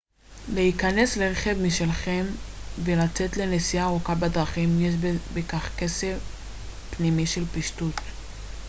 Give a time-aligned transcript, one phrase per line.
[0.53, 2.25] להיכנס לרכב משלכם
[2.83, 4.95] ולצאת לנסיעה ארוכה בדרכים יש
[5.33, 6.17] בכך קסם
[6.97, 7.95] פנימי של פשטות